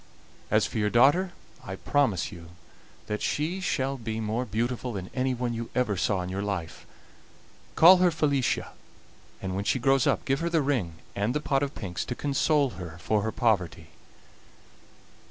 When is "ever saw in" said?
5.75-6.29